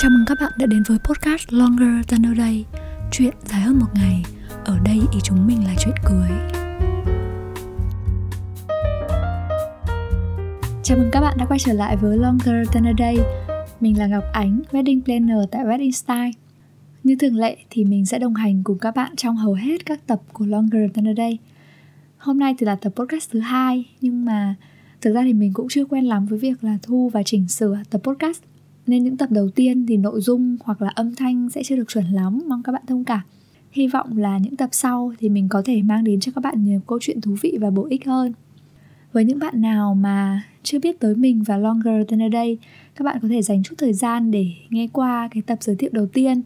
[0.00, 2.64] Chào mừng các bạn đã đến với podcast Longer Than a Day
[3.12, 4.22] Chuyện dài hơn một ngày.
[4.64, 6.30] Ở đây ý chúng mình là chuyện cưới.
[10.82, 13.18] Chào mừng các bạn đã quay trở lại với Longer Than a Day
[13.80, 16.30] Mình là Ngọc Ánh, Wedding Planner tại Wedding Style.
[17.04, 20.06] Như thường lệ thì mình sẽ đồng hành cùng các bạn trong hầu hết các
[20.06, 21.38] tập của Longer Than a Day
[22.18, 24.54] Hôm nay thì là tập podcast thứ hai Nhưng mà
[25.00, 27.78] thực ra thì mình cũng chưa quen lắm với việc là thu và chỉnh sửa
[27.90, 28.47] tập podcast
[28.88, 31.88] nên những tập đầu tiên thì nội dung hoặc là âm thanh sẽ chưa được
[31.88, 33.20] chuẩn lắm, mong các bạn thông cảm.
[33.70, 36.64] Hy vọng là những tập sau thì mình có thể mang đến cho các bạn
[36.64, 38.32] nhiều câu chuyện thú vị và bổ ích hơn.
[39.12, 42.58] Với những bạn nào mà chưa biết tới mình và Longer Than a Day
[42.98, 45.90] các bạn có thể dành chút thời gian để nghe qua cái tập giới thiệu
[45.92, 46.42] đầu tiên.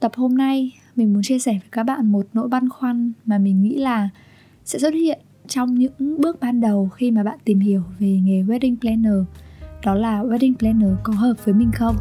[0.00, 3.38] Tập hôm nay, mình muốn chia sẻ với các bạn một nỗi băn khoăn mà
[3.38, 4.08] mình nghĩ là
[4.64, 8.42] sẽ xuất hiện trong những bước ban đầu khi mà bạn tìm hiểu về nghề
[8.42, 9.24] wedding planner
[9.86, 11.96] đó là wedding planner có hợp với mình không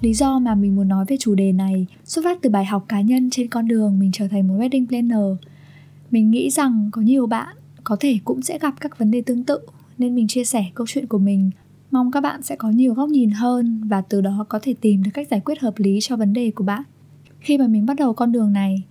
[0.00, 2.84] Lý do mà mình muốn nói về chủ đề này, xuất phát từ bài học
[2.88, 5.36] cá nhân trên con đường mình trở thành một wedding planner.
[6.10, 9.44] Mình nghĩ rằng có nhiều bạn có thể cũng sẽ gặp các vấn đề tương
[9.44, 9.58] tự,
[9.98, 11.50] nên mình chia sẻ câu chuyện của mình
[11.92, 15.02] Mong các bạn sẽ có nhiều góc nhìn hơn và từ đó có thể tìm
[15.02, 16.82] được cách giải quyết hợp lý cho vấn đề của bạn.
[17.40, 18.82] Khi mà mình bắt đầu con đường này,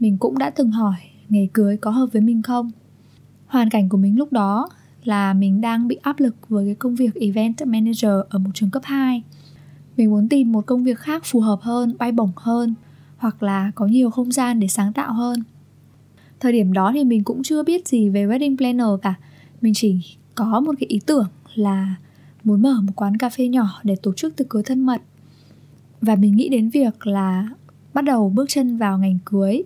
[0.00, 0.96] mình cũng đã từng hỏi
[1.28, 2.70] nghề cưới có hợp với mình không.
[3.46, 4.68] Hoàn cảnh của mình lúc đó
[5.04, 8.70] là mình đang bị áp lực với cái công việc event manager ở một trường
[8.70, 9.22] cấp 2.
[9.96, 12.74] Mình muốn tìm một công việc khác phù hợp hơn, bay bổng hơn
[13.16, 15.42] hoặc là có nhiều không gian để sáng tạo hơn.
[16.40, 19.14] Thời điểm đó thì mình cũng chưa biết gì về wedding planner cả.
[19.60, 20.00] Mình chỉ
[20.34, 21.96] có một cái ý tưởng là
[22.46, 25.02] muốn mở một quán cà phê nhỏ để tổ chức tiệc cưới thân mật.
[26.00, 27.48] Và mình nghĩ đến việc là
[27.94, 29.62] bắt đầu bước chân vào ngành cưới.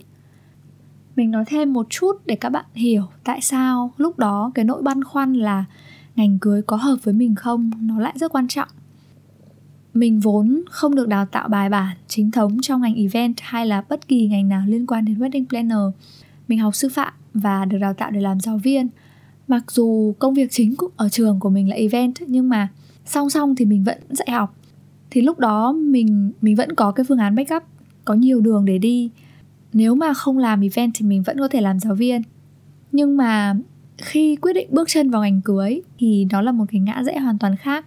[1.16, 4.82] Mình nói thêm một chút để các bạn hiểu tại sao lúc đó cái nỗi
[4.82, 5.64] băn khoăn là
[6.16, 8.68] ngành cưới có hợp với mình không, nó lại rất quan trọng.
[9.94, 13.84] Mình vốn không được đào tạo bài bản chính thống trong ngành event hay là
[13.88, 16.00] bất kỳ ngành nào liên quan đến wedding planner.
[16.48, 18.88] Mình học sư phạm và được đào tạo để làm giáo viên
[19.50, 22.68] mặc dù công việc chính ở trường của mình là event, nhưng mà
[23.04, 24.56] song song thì mình vẫn dạy học.
[25.10, 27.62] Thì lúc đó mình mình vẫn có cái phương án backup,
[28.04, 29.10] có nhiều đường để đi.
[29.72, 32.22] Nếu mà không làm event thì mình vẫn có thể làm giáo viên.
[32.92, 33.54] Nhưng mà
[33.98, 37.18] khi quyết định bước chân vào ngành cưới thì đó là một cái ngã rẽ
[37.18, 37.86] hoàn toàn khác.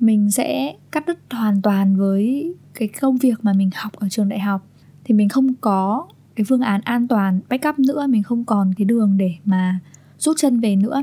[0.00, 4.28] Mình sẽ cắt đứt hoàn toàn với cái công việc mà mình học ở trường
[4.28, 4.66] đại học.
[5.04, 8.84] Thì mình không có cái phương án an toàn backup nữa, mình không còn cái
[8.84, 9.78] đường để mà
[10.22, 11.02] rút chân về nữa.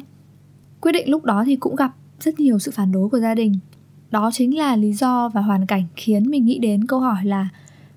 [0.81, 3.53] Quyết định lúc đó thì cũng gặp rất nhiều sự phản đối của gia đình.
[4.12, 7.50] Đó chính là lý do và hoàn cảnh khiến mình nghĩ đến câu hỏi là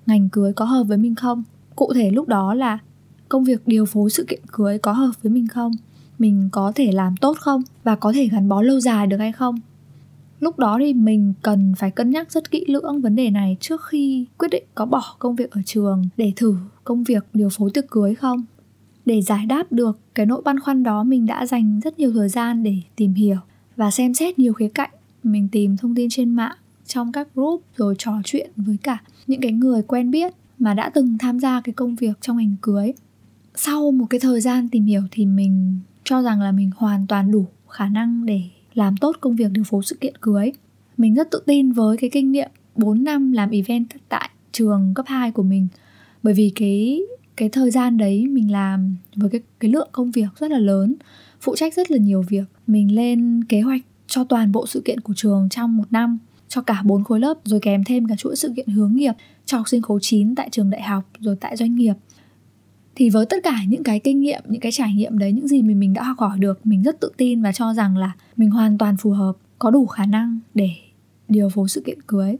[0.05, 1.43] ngành cưới có hợp với mình không?
[1.75, 2.77] Cụ thể lúc đó là
[3.29, 5.71] công việc điều phối sự kiện cưới có hợp với mình không?
[6.19, 7.61] Mình có thể làm tốt không?
[7.83, 9.59] Và có thể gắn bó lâu dài được hay không?
[10.39, 13.81] Lúc đó thì mình cần phải cân nhắc rất kỹ lưỡng vấn đề này trước
[13.85, 17.69] khi quyết định có bỏ công việc ở trường để thử công việc điều phối
[17.69, 18.43] tiệc cưới không?
[19.05, 22.29] Để giải đáp được cái nỗi băn khoăn đó, mình đã dành rất nhiều thời
[22.29, 23.37] gian để tìm hiểu
[23.75, 24.89] và xem xét nhiều khía cạnh.
[25.23, 26.55] Mình tìm thông tin trên mạng,
[26.85, 28.97] trong các group, rồi trò chuyện với cả
[29.27, 32.55] những cái người quen biết mà đã từng tham gia cái công việc trong ngành
[32.61, 32.93] cưới.
[33.55, 37.31] Sau một cái thời gian tìm hiểu thì mình cho rằng là mình hoàn toàn
[37.31, 38.41] đủ khả năng để
[38.73, 40.51] làm tốt công việc điều phối sự kiện cưới.
[40.97, 45.05] Mình rất tự tin với cái kinh nghiệm 4 năm làm event tại trường cấp
[45.07, 45.67] 2 của mình,
[46.23, 47.01] bởi vì cái
[47.37, 50.95] cái thời gian đấy mình làm với cái cái lượng công việc rất là lớn,
[51.41, 52.43] phụ trách rất là nhiều việc.
[52.67, 56.17] Mình lên kế hoạch cho toàn bộ sự kiện của trường trong một năm,
[56.47, 59.13] cho cả bốn khối lớp, rồi kèm thêm cả chuỗi sự kiện hướng nghiệp
[59.45, 61.93] cho học sinh khối 9 tại trường đại học, rồi tại doanh nghiệp.
[62.95, 65.61] Thì với tất cả những cái kinh nghiệm, những cái trải nghiệm đấy, những gì
[65.61, 68.49] mình mình đã học hỏi được, mình rất tự tin và cho rằng là mình
[68.49, 70.69] hoàn toàn phù hợp, có đủ khả năng để
[71.27, 72.37] điều phối sự kiện cưới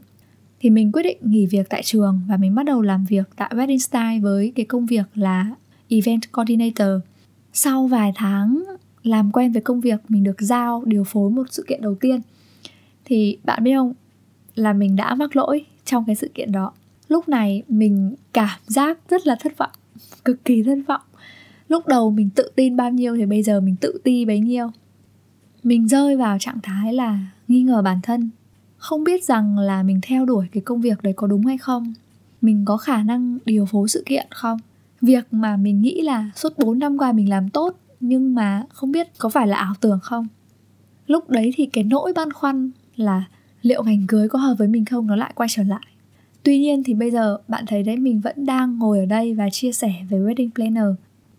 [0.64, 3.52] thì mình quyết định nghỉ việc tại trường và mình bắt đầu làm việc tại
[3.54, 5.54] Wedding Style với cái công việc là
[5.88, 6.88] Event Coordinator.
[7.52, 8.64] Sau vài tháng
[9.02, 12.20] làm quen với công việc, mình được giao điều phối một sự kiện đầu tiên.
[13.04, 13.92] Thì bạn biết không?
[14.54, 16.72] Là mình đã mắc lỗi trong cái sự kiện đó.
[17.08, 19.72] Lúc này mình cảm giác rất là thất vọng,
[20.24, 21.02] cực kỳ thất vọng.
[21.68, 24.70] Lúc đầu mình tự tin bao nhiêu thì bây giờ mình tự ti bấy nhiêu.
[25.62, 27.18] Mình rơi vào trạng thái là
[27.48, 28.30] nghi ngờ bản thân
[28.84, 31.94] không biết rằng là mình theo đuổi cái công việc đấy có đúng hay không?
[32.40, 34.58] Mình có khả năng điều phối sự kiện không?
[35.00, 38.92] Việc mà mình nghĩ là suốt 4 năm qua mình làm tốt, nhưng mà không
[38.92, 40.26] biết có phải là ảo tưởng không?
[41.06, 43.24] Lúc đấy thì cái nỗi băn khoăn là
[43.62, 45.86] liệu ngành cưới có hợp với mình không nó lại quay trở lại.
[46.42, 49.50] Tuy nhiên thì bây giờ bạn thấy đấy, mình vẫn đang ngồi ở đây và
[49.50, 50.88] chia sẻ về wedding planner.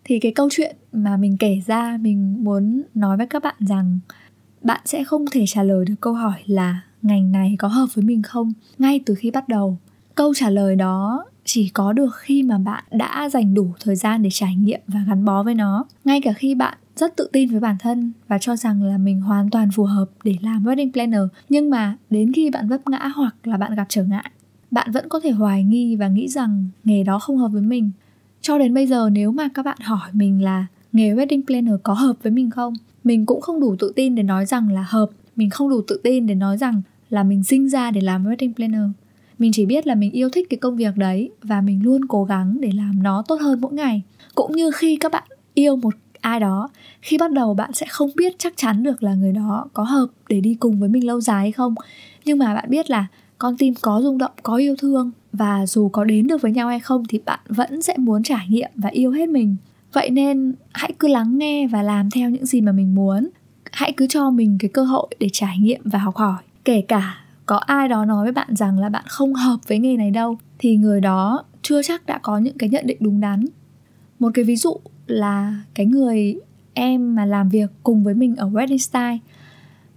[0.03, 3.99] Thì cái câu chuyện mà mình kể ra, mình muốn nói với các bạn rằng
[4.61, 8.05] bạn sẽ không thể trả lời được câu hỏi là ngành này có hợp với
[8.05, 8.53] mình không?
[8.77, 9.77] Ngay từ khi bắt đầu.
[10.15, 14.23] Câu trả lời đó chỉ có được khi mà bạn đã dành đủ thời gian
[14.23, 15.85] để trải nghiệm và gắn bó với nó.
[16.05, 19.21] Ngay cả khi bạn rất tự tin với bản thân và cho rằng là mình
[19.21, 23.11] hoàn toàn phù hợp để làm wedding planner, nhưng mà đến khi bạn vấp ngã
[23.15, 24.31] hoặc là bạn gặp trở ngại,
[24.71, 27.91] bạn vẫn có thể hoài nghi và nghĩ rằng nghề đó không hợp với mình.
[28.41, 31.93] Cho đến bây giờ nếu mà các bạn hỏi mình là nghề wedding planner có
[31.93, 32.73] hợp với mình không,
[33.03, 35.09] mình cũng không đủ tự tin để nói rằng là hợp.
[35.35, 38.53] Mình không đủ tự tin để nói rằng là mình sinh ra để làm wedding
[38.53, 38.89] planner.
[39.39, 42.23] Mình chỉ biết là mình yêu thích cái công việc đấy và mình luôn cố
[42.23, 44.01] gắng để làm nó tốt hơn mỗi ngày.
[44.35, 45.23] Cũng như khi các bạn
[45.53, 46.69] yêu một ai đó,
[47.01, 50.07] khi bắt đầu bạn sẽ không biết chắc chắn được là người đó có hợp
[50.29, 51.75] để đi cùng với mình lâu dài hay không.
[52.25, 53.07] Nhưng mà bạn biết là
[53.37, 56.67] con tim có rung động, có yêu thương và dù có đến được với nhau
[56.67, 59.55] hay không thì bạn vẫn sẽ muốn trải nghiệm và yêu hết mình.
[59.93, 63.29] Vậy nên hãy cứ lắng nghe và làm theo những gì mà mình muốn.
[63.71, 67.17] Hãy cứ cho mình cái cơ hội để trải nghiệm và học hỏi kể cả
[67.45, 70.37] có ai đó nói với bạn rằng là bạn không hợp với nghề này đâu,
[70.59, 73.45] thì người đó chưa chắc đã có những cái nhận định đúng đắn.
[74.19, 74.77] Một cái ví dụ
[75.07, 76.35] là cái người
[76.73, 79.17] em mà làm việc cùng với mình ở wedding style.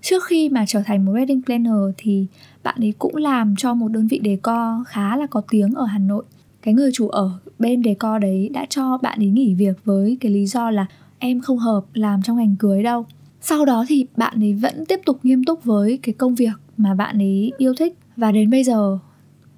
[0.01, 2.27] Trước khi mà trở thành một wedding planner thì
[2.63, 5.85] bạn ấy cũng làm cho một đơn vị đề co khá là có tiếng ở
[5.85, 6.25] Hà Nội.
[6.63, 10.17] Cái người chủ ở bên đề co đấy đã cho bạn ấy nghỉ việc với
[10.21, 10.87] cái lý do là
[11.19, 13.07] em không hợp làm trong ngành cưới đâu
[13.41, 16.95] sau đó thì bạn ấy vẫn tiếp tục nghiêm túc với cái công việc mà
[16.95, 17.99] bạn ấy yêu thích.
[18.17, 18.99] Và đến bây giờ,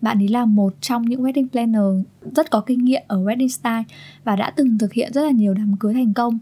[0.01, 2.07] bạn ấy là một trong những wedding planner
[2.37, 3.83] rất có kinh nghiệm ở wedding style
[4.25, 6.39] và đã từng thực hiện rất là nhiều đám cưới thành công.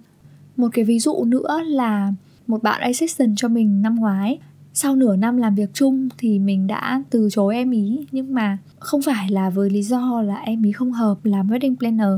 [0.56, 2.12] Một cái ví dụ nữa là
[2.46, 4.38] một bạn assistant cho mình năm ngoái.
[4.74, 8.06] Sau nửa năm làm việc chung thì mình đã từ chối em ý.
[8.12, 11.76] Nhưng mà không phải là với lý do là em ý không hợp làm wedding
[11.76, 12.12] planner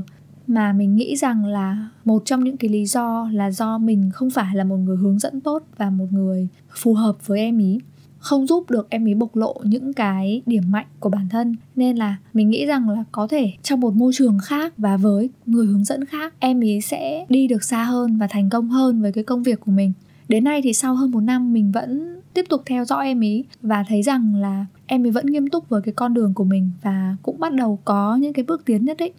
[0.50, 4.30] mà mình nghĩ rằng là một trong những cái lý do là do mình không
[4.30, 7.78] phải là một người hướng dẫn tốt và một người phù hợp với em ý,
[8.18, 11.56] không giúp được em ý bộc lộ những cái điểm mạnh của bản thân.
[11.76, 15.30] Nên là mình nghĩ rằng là có thể trong một môi trường khác và với
[15.46, 19.02] người hướng dẫn khác, em ý sẽ đi được xa hơn và thành công hơn
[19.02, 19.92] với cái công việc của mình.
[20.28, 23.44] Đến nay thì sau hơn một năm, mình vẫn tiếp tục theo dõi em ý
[23.62, 26.70] và thấy rằng là em ấy vẫn nghiêm túc với cái con đường của mình
[26.82, 29.12] và cũng bắt đầu có những cái bước tiến nhất định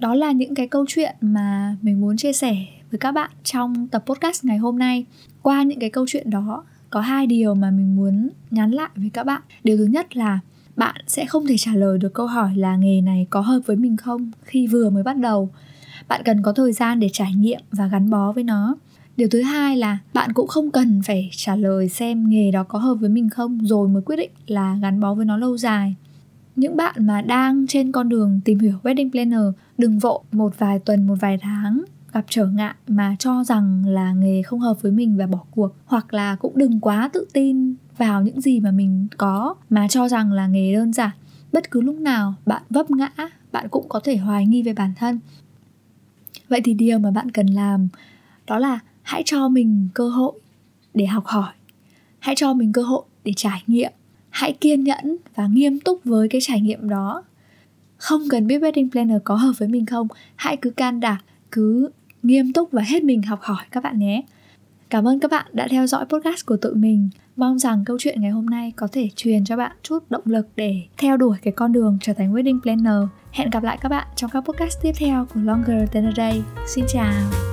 [0.00, 2.56] đó là những cái câu chuyện mà mình muốn chia sẻ
[2.90, 5.04] với các bạn trong tập podcast ngày hôm nay.
[5.42, 9.10] Qua những cái câu chuyện đó, có hai điều mà mình muốn nhắn lại với
[9.12, 9.42] các bạn.
[9.64, 10.38] Điều thứ nhất là,
[10.76, 13.76] bạn sẽ không thể trả lời được câu hỏi là nghề này có hợp với
[13.76, 15.50] mình không khi vừa mới bắt đầu.
[16.08, 18.76] Bạn cần có thời gian để trải nghiệm và gắn bó với nó.
[19.16, 22.78] Điều thứ hai là, bạn cũng không cần phải trả lời xem nghề đó có
[22.78, 25.94] hợp với mình không rồi mới quyết định là gắn bó với nó lâu dài
[26.60, 30.78] những bạn mà đang trên con đường tìm hiểu wedding planner, đừng vội một vài
[30.78, 34.92] tuần, một vài tháng gặp trở ngại mà cho rằng là nghề không hợp với
[34.92, 35.76] mình và bỏ cuộc.
[35.84, 40.08] Hoặc là cũng đừng quá tự tin vào những gì mà mình có mà cho
[40.08, 41.10] rằng là nghề đơn giản.
[41.52, 43.10] Bất cứ lúc nào bạn vấp ngã,
[43.52, 45.20] bạn cũng có thể hoài nghi về bản thân.
[46.48, 47.88] Vậy thì điều mà bạn cần làm
[48.46, 50.32] đó là hãy cho mình cơ hội
[50.94, 51.52] để học hỏi.
[52.18, 53.92] Hãy cho mình cơ hội để trải nghiệm
[54.30, 57.24] hãy kiên nhẫn và nghiêm túc với cái trải nghiệm đó.
[57.96, 61.18] Không cần biết wedding planner có hợp với mình không, hãy cứ can đảm,
[61.50, 61.90] cứ
[62.22, 64.22] nghiêm túc và hết mình học hỏi các bạn nhé.
[64.90, 67.08] Cảm ơn các bạn đã theo dõi podcast của tụi mình.
[67.36, 70.48] Mong rằng câu chuyện ngày hôm nay có thể truyền cho bạn chút động lực
[70.56, 73.08] để theo đuổi cái con đường trở thành wedding planner.
[73.32, 76.42] Hẹn gặp lại các bạn trong các podcast tiếp theo của longer than a day.
[76.66, 77.49] Xin chào!